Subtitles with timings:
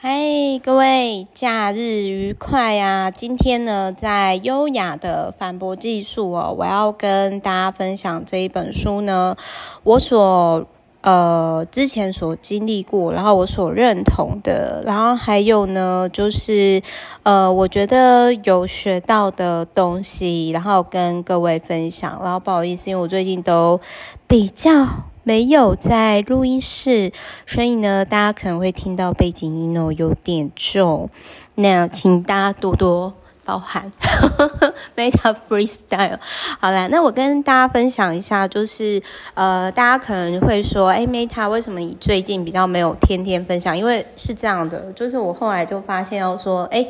[0.00, 0.16] 嗨
[0.62, 3.10] 各位，假日愉快啊！
[3.10, 9.34] 今天呢，在优雅的反驳技术哦，我要跟大家分享这一本书呢，
[9.82, 10.64] 我所
[11.00, 16.80] 呃之前所经历过，然后我所认同的，然后还有呢，就是
[17.24, 22.20] 呃，我觉得有学到的东西，然后跟各位分享。
[22.22, 23.80] 然后不好意思，因为我最近都
[24.28, 24.86] 比较。
[25.28, 27.12] 没有在录音室，
[27.46, 31.10] 所以呢，大家可能会听到背景音哦，有点重，
[31.56, 33.12] 那请大家多多
[33.44, 33.92] 包涵。
[34.96, 36.18] Meta Freestyle，
[36.58, 39.02] 好啦，那我跟大家分享一下，就是
[39.34, 43.76] 呃，大家可能会说，哎，Meta 为什么你最近比较没有天天分享？
[43.76, 46.86] 因为是这样的，就是我后来就发现要说，哎，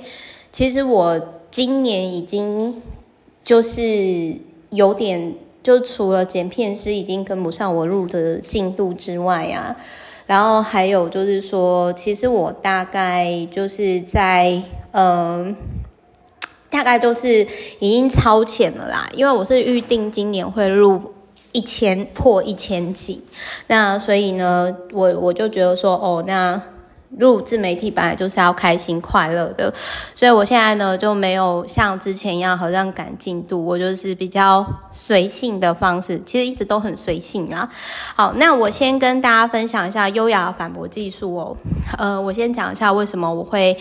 [0.52, 1.20] 其实我
[1.50, 2.80] 今年已经
[3.42, 4.36] 就是
[4.70, 5.34] 有点。
[5.68, 9.76] 就除了剪片师已经跟不上我录的进度之外啊，
[10.26, 14.62] 然后还有就是说，其实我大概就是在
[14.92, 15.54] 嗯，
[16.70, 17.46] 大概就是
[17.80, 21.12] 已经超前了啦，因为我是预定今年会录
[21.52, 23.22] 一千破一千集，
[23.66, 26.62] 那所以呢，我我就觉得说，哦，那。
[27.16, 29.72] 录自媒体本来就是要开心快乐的，
[30.14, 37.68] 所以我现在呢就没有像之前一样好像赶进度，我就是比较随性的方式，其实一直都很随性啊。
[38.14, 41.56] 好，那我先跟大家分享一下优雅的反驳技术哦。
[41.96, 43.76] 呃，我先讲一下为什么我会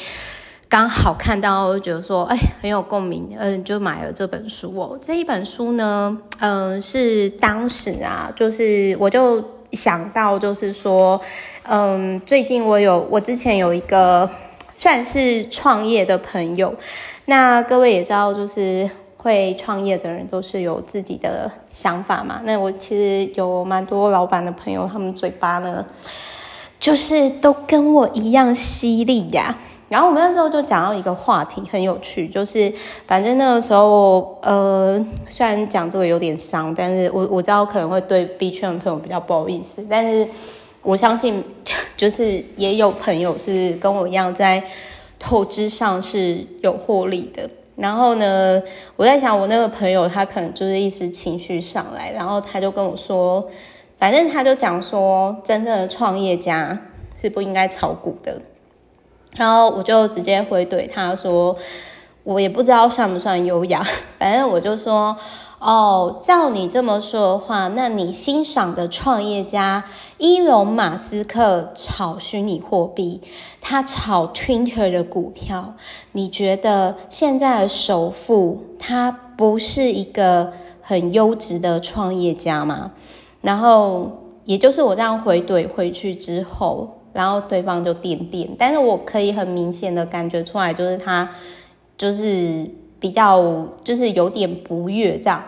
[0.69, 4.97] 刚好看到，我就觉得说，哎，很有共鸣，嗯，就买了这本书哦。
[5.01, 9.43] 这一本书呢，嗯、是当时啊，就是我就。
[9.73, 11.19] 想到就是说，
[11.69, 14.29] 嗯，最近我有我之前有一个
[14.73, 16.73] 算是创业的朋友，
[17.25, 22.39] 那各位也知道，就是会创业的人都是有自己的想法嘛。
[22.45, 25.85] 那我其实有蛮多老板的朋友，他们嘴巴呢，
[26.79, 29.57] 就是都跟我一样犀利呀。
[29.89, 32.71] 然后我们那时候就讲到一个话题，很有趣，就是
[33.05, 40.25] 反正那个时候，呃，虽然讲这个有点伤，但是我我知道可能会对 B 圈的朋友比较不好意思，但是
[40.87, 41.43] 我相信，
[41.97, 44.63] 就是也有朋友是跟我一样在
[45.19, 47.49] 投资上是有获利的。
[47.75, 48.63] 然后呢，
[48.95, 53.45] 我在想，我那个朋友他可能就是一时情绪上来，然后他就跟我说，
[53.99, 56.79] 反正他就讲说，真正的创业家
[57.21, 58.41] 是不应该炒股的。
[59.35, 61.57] 然后我就直接回怼他说，
[62.23, 63.85] 我也不知道算不算优雅，
[64.17, 65.17] 反正我就说，
[65.59, 69.83] 哦，照你这么说的话，那你欣赏的创业家
[70.17, 73.21] 伊隆马斯克炒虚拟货币，
[73.59, 75.73] 他炒 Twitter 的股票，
[76.11, 82.91] 你觉得现在的首富他不是一个很优质的创业家吗？
[83.41, 84.11] 然后
[84.45, 86.93] 也就是我这样回怼回去之后。
[87.13, 91.27] 然后对方就点点，但是我可以很明显的感觉出来，就是他
[91.97, 92.69] 就是
[92.99, 95.43] 比较就是有点不悦这样。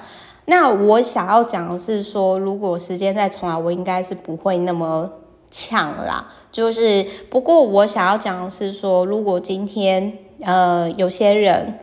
[0.46, 5.10] 那我想要讲的是说，如果时间再重来，我应该是不会那么
[5.52, 6.28] 呛啦。
[6.52, 10.12] 就是不过我想要讲的是说，如果今天
[10.42, 11.80] 呃有些人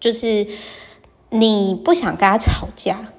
[0.00, 0.46] 就是
[1.28, 3.12] 你不想跟他吵架，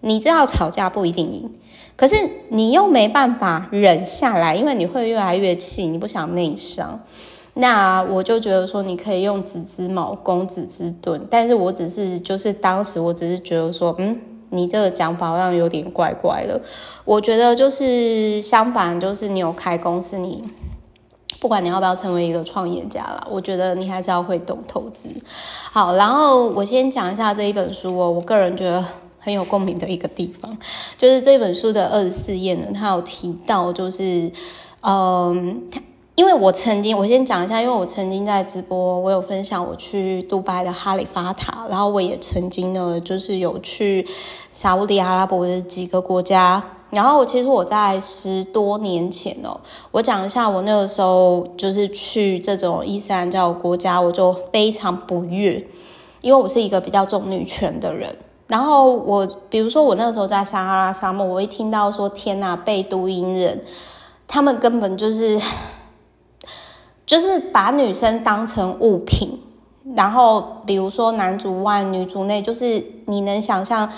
[0.00, 1.52] 你知道吵架不一定赢。
[1.96, 2.14] 可是
[2.50, 7.00] 你又没办法忍下来，因为你会越来越气，你不想内伤。
[7.58, 11.26] 那我就觉得说，你可以用子之矛攻子之盾。
[11.30, 16.60] 但是我只是就是当时我只是觉得说，嗯，你这个讲法好像有点怪怪的。
[17.04, 20.44] 我觉得就是相反，就是你有开公司，你
[21.40, 25.08] 不管你要不要成为一个创业家啦，我觉得你还是要会懂投资。
[25.72, 28.84] 好，然后我先讲一下这一本书哦，我个人觉得。
[29.18, 30.56] 很有共鸣的一个地方，
[30.96, 34.30] 就是这本书的二十四页呢，他有提到，就是，
[34.82, 35.62] 嗯，
[36.16, 44.06] 因为我曾经，我先讲一下，因为我曾经在直播，我有分享我去杜拜的哈利法塔，然后我也曾经呢，就是有去
[44.50, 49.60] 沙乌地阿拉伯的几个国家，然后其实我在十多年前哦，
[49.90, 55.62] 我讲一下，我那个时候就是去这种伊斯兰教国家，我就非常不悦，
[56.22, 58.16] 因为我是一个比较重女权的人。
[58.46, 63.62] 然后我，比如说我那个时候在撒哈拉沙漠，我一听到说天呐，贝都因人，
[64.26, 65.38] 他们根本就是，
[67.06, 69.40] 就是把女生当成物品。
[69.94, 73.90] 然后比如说男主外女主内，就是你能想象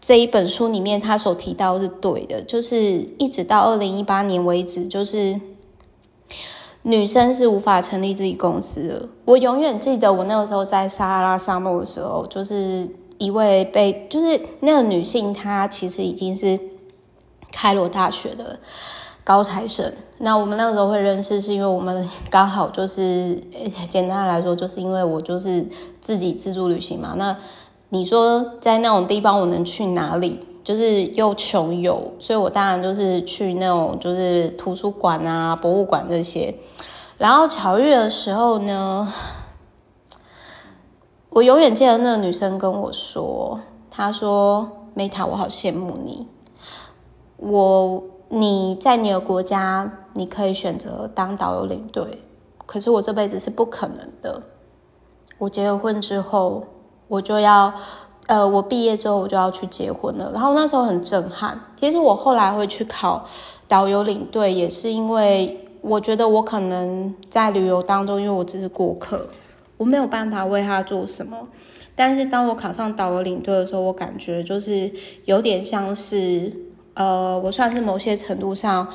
[0.00, 5.38] 这一本书里面他所提到是对的，就是一直到二零一八年为止，就是
[6.82, 9.08] 女生是无法成立自己公司的。
[9.26, 12.88] 我永远记得我那个时候在撒哈拉沙漠的时候，就是。
[13.16, 16.58] 一位被就是那个女性，她其实已经是
[17.52, 18.58] 开罗大学的，
[19.24, 19.92] 高材生。
[20.18, 23.34] 那我们那个时候会认识，是因为我们刚好就是，
[23.90, 25.66] 简单来说，就是因为我就是
[26.00, 27.14] 自己自助旅行嘛。
[27.16, 27.36] 那
[27.88, 30.38] 你说在那种地方我能去哪里？
[30.62, 36.54] 就是又穷游，所以我当然就是去那种就是图书馆啊、博物馆这些。
[37.18, 39.06] 然后巧遇的时候呢，
[41.28, 43.60] 我永远记得那个女生跟我说
[43.90, 44.66] ：“她说
[44.96, 46.26] ，Meta，我好羡慕你。
[47.36, 52.22] 我你在你的国家，你可以选择当导游领队，
[52.66, 54.42] 可是我这辈子是不可能的。
[55.38, 56.66] 我结了婚之后，
[57.08, 57.72] 我就要。”
[58.26, 61.60] 呃，我毕业之后我就要去结婚了，然后那时候很震撼。
[61.76, 63.22] 其实我后来会去考
[63.68, 69.28] 导游领队，也是因为我觉得我可能在旅游当中，因为我只是过客，
[69.76, 71.36] 我没有办法为他做什么。
[71.94, 74.90] 但是当我考上导游领队的时候，我感觉就是
[75.26, 76.50] 有点像是，
[76.94, 78.88] 呃，我算是某些程度上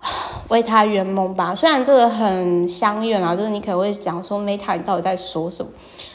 [0.48, 1.54] 为他圆梦吧。
[1.54, 5.70] 虽然这个很相远啊，就是你可能会讲说，Meta，你到底在说什么？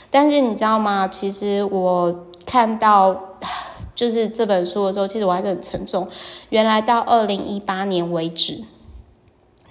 [0.10, 1.08] 但是你知道吗？
[1.08, 3.36] 其实我看到
[3.96, 6.08] 就是这本书的时候，其实我还是很沉重。
[6.50, 8.64] 原来到二零一八年为止，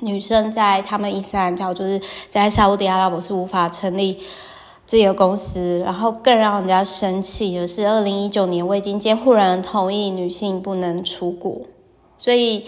[0.01, 4.21] 女生在他们伊斯兰教，就是在沙乌地阿拉伯是无法成立
[4.93, 5.79] 自己的公司。
[5.79, 11.63] 然后更让人家生气的是，二零一九年未经监护人同意，女性不能出国。
[12.19, 12.63] 所以，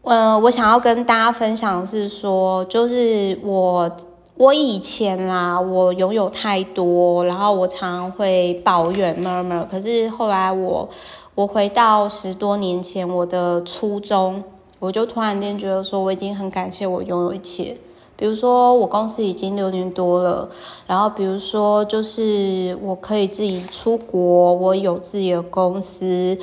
[0.00, 3.90] 呃，我想要跟大家分享的是说，就是我。
[4.36, 9.68] 我以前啦，我拥有太多，然后我常常会抱怨嘛嘛。
[9.70, 10.88] 可是后来我，
[11.34, 14.42] 我回到十多年前我的初衷，
[14.78, 17.76] 我就突然间觉得说，我已经很感谢我拥有一切。
[18.20, 20.46] 比如说，我公司已经六年多了，
[20.86, 26.36] 然后比如说，就是我可以自己出国，我有自己的公司，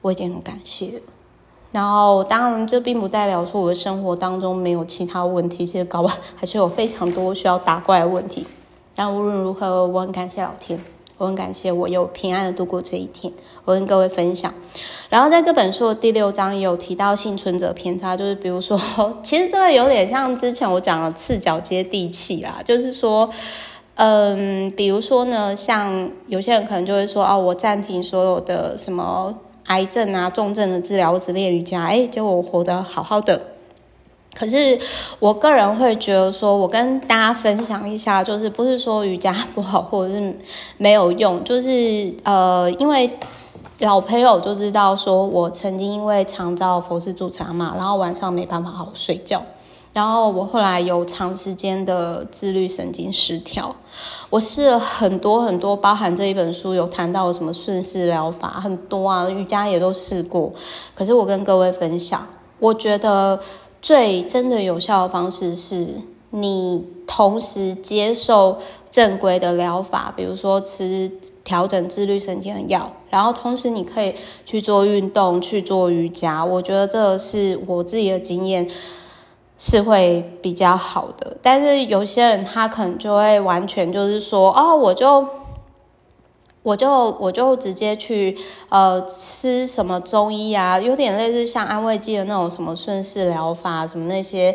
[0.00, 1.00] 我已经很感谢。
[1.70, 8.44] 然后，当然，这并不代表说我的生活当中没有其他问题，其实搞不好还是有非常多需要打怪的问题。
[8.96, 10.84] 但无论如何，我很感谢老天，
[11.22, 13.32] 我很感谢我有平安的度过这一天。
[13.64, 14.52] 我跟各位分享。
[15.08, 18.76] 然后，在这本书的第六章有提到幸存者偏差，就是比如说，
[19.22, 23.30] 其实这个有点像之前我讲的赤脚接地气啦，就是说，
[23.94, 29.32] 嗯，比如说呢，像有些人可能就会说，哦，我暂停所有的什么。
[29.66, 33.40] 癌症啊，重症的治疗，我只练瑜伽，哎，结果我活得好好的。
[34.34, 34.78] 可是
[35.18, 40.36] 我个人会觉得说，我跟大家分享一下，就是不是说瑜伽不好或者是
[40.78, 43.10] 没有用， 就是呃，因为
[43.80, 49.42] 老朋友就知道说我曾经因为常照佛事助产嘛，然后晚上没办法好好睡觉。
[49.92, 53.76] 然后我后来有长时间的自律神经失调，
[54.30, 60.50] 我试了很多很多，包含这一本书有谈到什么顺势疗法，很多啊，瑜伽也都试过。
[60.94, 62.26] 可是我跟各位分享，
[62.58, 63.38] 我觉得
[63.82, 66.00] 最真的有效的方式是
[66.30, 68.56] 你同时接受
[68.90, 71.10] 正规的疗法，比如说吃
[71.44, 74.14] 调整自律神经的药，然后同时你可以
[74.46, 76.42] 去做运动，去做瑜伽。
[76.42, 78.66] 我觉得这是我自己的经验。
[79.58, 85.24] 是会比较好的，但是有些人他可能就会完全就是说，哦，我就，
[86.62, 88.36] 我就，我就直接去
[88.68, 94.54] 呃吃什么中医啊，有点类似像安慰剂的那种什么顺势疗法什么那些。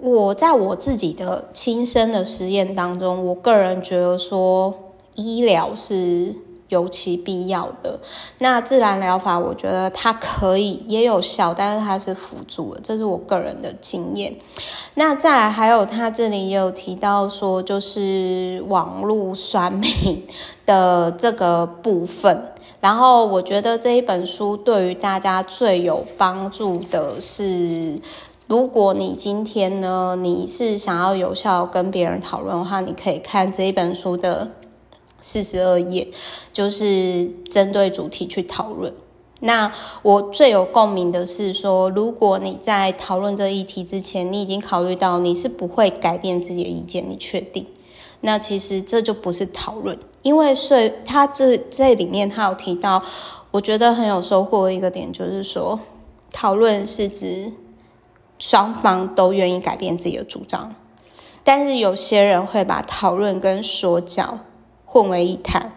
[0.00, 4.74] 我在我自己的亲身的实验当中，我个人觉得说
[5.14, 6.34] 医疗是。
[6.68, 7.98] 尤其必要的。
[8.38, 14.34] 那自然疗法，我觉得它可以也有效，但是它是辅助的，这是我个人的经验。
[14.94, 20.24] 那再来还有，他这里也有提到说，就是网络算命
[20.64, 22.50] 的这个部分。
[22.80, 27.98] 然后我觉得这一本书对于大家最有帮助的是，
[28.46, 34.50] 如果你今天呢，你是想要有效跟别人讨论的话，你可以看这一本书的。
[35.24, 36.06] 四十二页，
[36.52, 38.92] 就是针对主题去讨论。
[39.40, 47.66] 那我最有共鸣的是说，如果你在讨论这议题之前，你已经考虑到你是不会改变自己的意见，你确定？
[48.20, 53.02] 那其实这就不是讨论，因为所以他这这里面他有提到，
[53.50, 55.80] 我觉得很有收获的一个点，就是说
[56.32, 57.50] 讨论是指
[58.38, 60.74] 双方都愿意改变自己的主张，
[61.42, 64.38] 但是有些人会把讨论跟说教。
[64.94, 65.72] 混为一谈。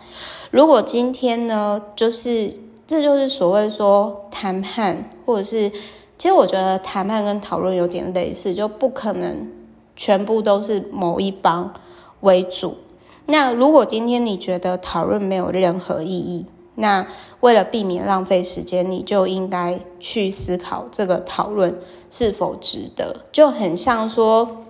[0.52, 2.54] 如果今天呢，就是
[2.86, 5.72] 这就是所谓说谈判，或者是，
[6.20, 9.52] 其实我觉得谈判跟讨论有点类似，就不可能
[9.96, 11.74] 全部都是某一方
[12.22, 12.78] 为主。
[13.26, 16.46] 那如果今天你觉得讨论没有任何意义，
[16.76, 17.08] 那
[17.40, 21.76] 为了避免浪费时间，你就应该去思考这个讨论
[22.12, 23.24] 是否值得。
[23.32, 24.67] 就很像说，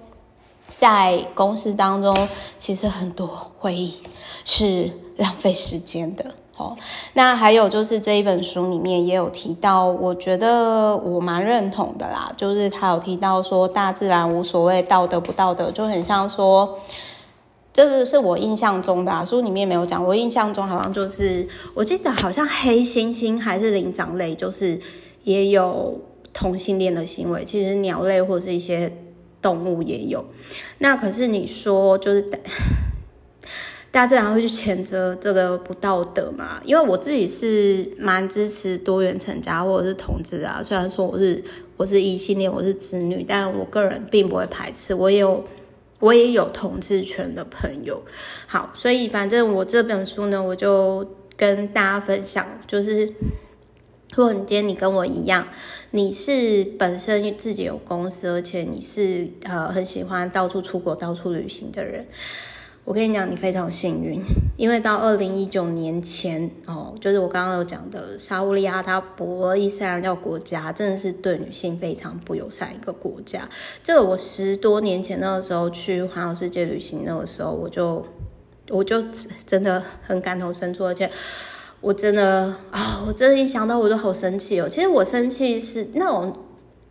[0.78, 2.16] 在公司当中，
[2.60, 4.02] 其实很多会议
[4.46, 6.26] 是浪费时间的。
[6.56, 6.76] 哦，
[7.14, 16.80] 那还有就是这一本书里面也有提到，我觉得我蛮认同的啦，就是他有提到说，大自然无所谓道德不道德，就很像说。
[17.74, 20.04] 这个是我印象中的啊，书里面没有讲。
[20.04, 24.82] 我印象中好像就是，我记得好像黑猩猩还是灵长类，就是
[25.24, 25.96] 也有
[26.34, 27.46] 同性恋的行为。
[27.46, 28.92] 其实鸟类或者是一些
[29.48, 30.26] 动物也有。
[30.80, 32.22] 那可是你说，就是
[33.92, 36.60] 大自然会去谴责这个不道德嘛？
[36.66, 40.62] 因为我自己是蛮支持多元成家或者是同志啊。
[40.62, 41.42] 虽然说我是
[41.78, 44.94] 我是异性恋，我是直女，但我个人并不会排斥。
[44.94, 45.44] 我也有。
[46.00, 48.00] 我也有同志圈的朋友，
[48.46, 51.04] 好，所以反正我这本书呢，我就
[51.36, 53.12] 跟大家分享，就是，
[54.14, 55.48] 如果你今天你跟我一样，
[55.92, 62.08] 你是本身自己有公司，而且你是呃很喜欢到处出国、到处旅行的人。
[62.86, 64.22] 我跟你讲，你非常幸运，
[64.56, 73.50] 因为到二零一九年前哦，就是我刚刚有讲的沙乌地阿拉伯伊斯兰教国家，真的是对女性非常不友善一个国家。
[73.84, 78.08] 这个我十多年前那个时候去环游世界旅行，那个时候我就
[78.70, 79.04] 我就
[79.46, 81.12] 真的很感同身受，而且
[81.82, 84.68] 我真的啊、哦，我真的一想到我就好生气哦。
[84.70, 86.36] 其实我生气是那种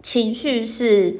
[0.02, 1.16] 情绪是。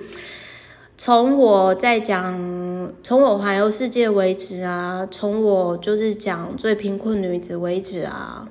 [0.99, 8.49] 从我在讲，从我环游世界为止啊，从我就是讲最贫困女子为止啊，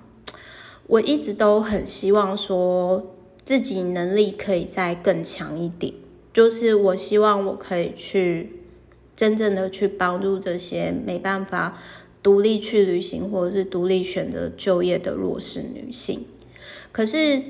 [0.85, 5.91] 我一直都很希望说自己能力可以再更强一点，
[6.31, 8.61] 就是我希望我可以去
[9.15, 11.79] 真正的去帮助这些没办法
[12.25, 16.25] 独立去旅行或者是独立选择就业的弱势女性。
[16.91, 17.43] 可是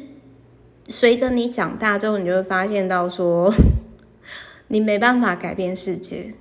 [0.89, 3.53] 随着你长大之后，你就会发现到说。
[4.67, 6.34] 你没办法改变世界，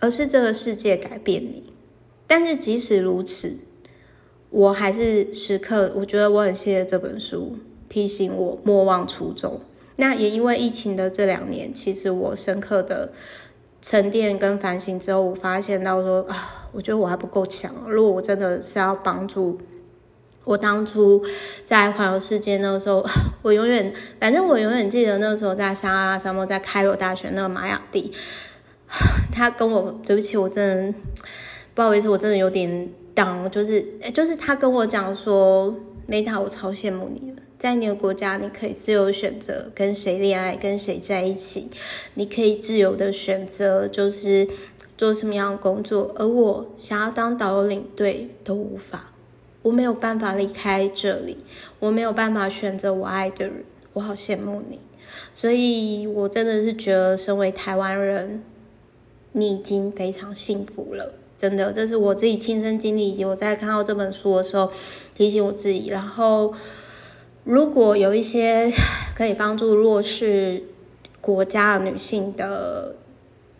[0.00, 1.62] 而是这个世界改变你。
[2.26, 3.58] 但是即使如此，
[4.50, 7.56] 我还是时刻，我觉得我很谢谢这本书
[7.88, 9.60] 提醒我莫忘初衷。
[9.94, 13.12] 那也因为疫情的这两年，其实我深刻的
[13.80, 17.72] 沉淀跟反省之后，我发现到说啊，我觉得我还不够强。
[17.86, 19.58] 如果我真的是要帮助。
[20.44, 21.22] 我当初
[21.66, 23.04] 在环游世界那个时候，
[23.42, 28.10] 我永远，反正我永远记得那个时候在撒哈拉沙漠，在开罗大学那个玛雅蒂，
[29.30, 30.98] 他跟我，对不起，我真的
[31.74, 33.82] 不好意思，我真的有点挡就是，
[34.14, 35.74] 就是他跟我讲说，
[36.06, 41.68] 梅塔，我超羡慕你，在你的国家，你可以自由选择跟谁恋爱，跟谁在一起，
[42.14, 44.48] 你可以自由的选择，就是
[44.96, 49.12] 做什么样的工作，而我想要当导游领队都无法。
[49.62, 51.36] 我没有办法离开这里，
[51.80, 54.78] 我没有办法选择我爱的人，我好羡慕你，
[55.34, 58.44] 所以我真的是觉得，身为台湾人，
[59.32, 64.70] 你已经非常幸福了，真的，这是我自己亲身经历，以及我在看到这本书的时候
[65.16, 65.88] 提醒我自己。
[65.88, 66.54] 然后，
[67.50, 68.70] 如果有一些
[69.16, 70.64] 可以帮助弱势
[71.22, 72.94] 国家的女性的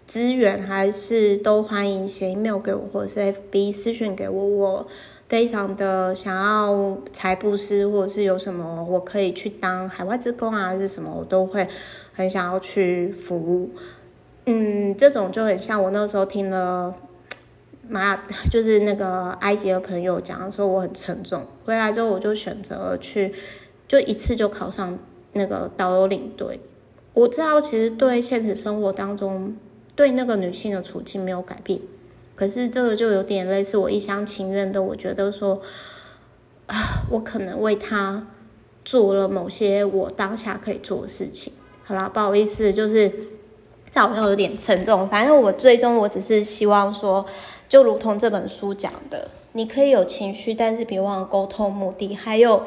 [0.07, 4.87] 资源，还是都欢迎写 email 给我，或者是 FB 私讯给我，我。
[5.27, 11.67] 非常的想要财布施，或者是有什么我可以去当海外志工啊，还是什么，我都会
[12.13, 13.71] 很想要去服务。
[14.45, 16.95] 嗯，这种就很像我那时候听了
[17.89, 18.17] 马，
[18.53, 23.35] 就是那个埃及的朋友讲说我很沉重，回来之后我就选择去，
[23.89, 24.99] 就一次就考上
[25.33, 26.61] 那个导游领队。
[27.15, 29.57] 我知道其实对现实生活当中
[29.97, 31.81] 对那个女性的处境没有改变。
[32.37, 35.61] 可是这个就有点类似我一厢情愿的，我觉得说，
[36.67, 36.77] 啊，
[37.11, 38.29] 我可能为她
[38.85, 41.53] 做了某些我当下可以做的事情。
[41.83, 43.11] 好啦，不好意思，就是
[43.91, 45.09] 这好像有点沉重。
[45.09, 47.27] 反正我最终我只是希望说，
[47.69, 52.63] 就如同这本书讲的，你可以有情绪，但是别忘了沟通目的，还有。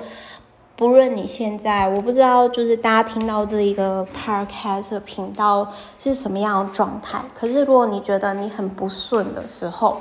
[0.75, 5.67] 不论你现在，我不知道，就是大家听到这一个 podcast 频道
[5.99, 7.21] 是什么样的状态。
[7.35, 9.97] 可是，如果你觉得你很不顺的时候，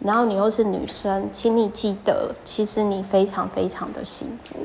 [0.00, 4.56] 然后你又是女生，请你记得，其实你非常非常的幸福。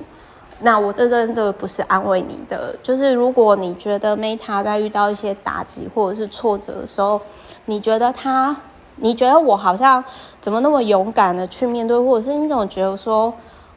[0.62, 7.22] 那我这真的不是安慰你的，就是如果你觉得 Meta 在遇到一些打击或者是挫折的时候，
[7.66, 8.56] 你觉得他，
[8.96, 10.04] 你觉得我好像
[10.42, 13.32] 怎么那么勇敢的去面对，或者是你总觉得说。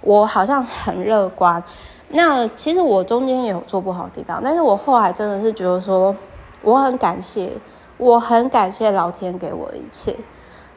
[0.04, 1.62] 我好像很乐观，
[2.10, 6.14] 那其实我中间也有做不好的地方，但是我后来真的是觉得说，
[6.62, 7.50] 我很感谢，
[7.96, 10.14] 我很感谢老天给我一切，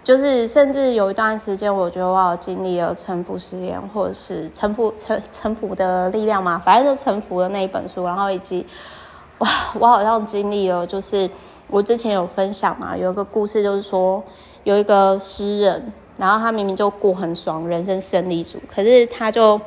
[0.02, 8.66] 就是甚至有一段时间，我觉得我有经历了臣服实验，或者是臣服臣臣服的力量嘛，反正就臣服的那一本书，然后以及
[9.40, 11.30] 哇，我好像经历了，就是
[11.68, 14.24] 我之前有分享嘛，有一个故事，就是说
[14.64, 19.60] 有一个诗人，然后他明明就过很爽，人生胜利组，可是他就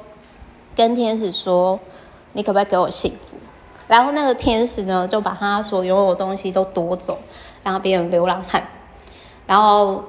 [0.76, 1.80] 跟天使说
[2.34, 3.36] ：“你可不可以给我幸福？”
[3.88, 7.18] 然后那个天使呢，就把他所拥有的东西都夺走，
[7.62, 8.62] 然后变成流浪汉，
[9.46, 10.04] 然后。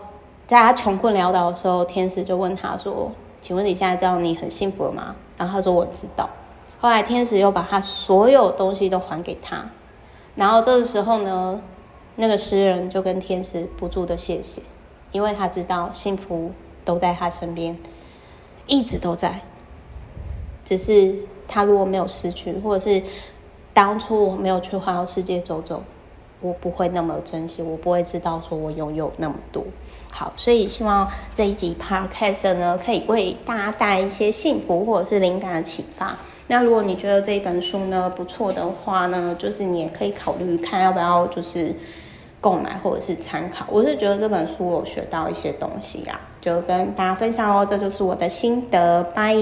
[0.47, 6.29] 在他穷困潦倒的时候，天使就问他说：“请问你现在知道你很幸福了吗？”然后他说：“我知道。”
[6.81, 9.63] 后来天使又把他所有东西都还给他，
[10.35, 11.61] 然后这个时候呢，
[12.17, 14.61] 那个诗人就跟天使不住的谢谢，
[15.11, 16.51] 因为他知道幸福
[16.83, 17.77] 都在他身边，
[18.67, 19.41] 一直都在。
[20.63, 21.15] 只是
[21.47, 23.03] 他如果没有失去，或者是
[23.73, 25.83] 当初我没有去环游世界走走，
[26.39, 29.63] 我不会那么珍惜，我不会知道说我拥有那么多。
[30.09, 36.17] 好，所以希望这一集 podcast 呢，可以为大家带一些幸福或者是灵感的启发。
[36.47, 41.73] 那如果你觉得这一本书呢不错的话呢，就是你也可以考虑看要不要就是
[42.41, 43.65] 购买或者是参考。
[43.69, 47.65] 我是觉得这本书我学到一些东西啊，就跟大家分享哦。
[47.65, 49.33] 这就是我的心得，拜。